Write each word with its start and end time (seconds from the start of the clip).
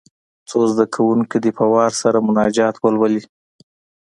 څو 0.49 0.57
زده 0.71 0.85
کوونکي 0.95 1.37
دې 1.43 1.51
په 1.57 1.65
وار 1.73 1.91
سره 2.01 2.25
مناجات 2.27 2.75
ولولي. 2.77 3.21